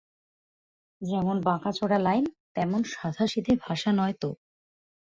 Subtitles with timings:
[1.01, 4.29] যেমন বাঁকাচোরা লাইন, তেমন সাদাসিধা ভাষা নয় তো।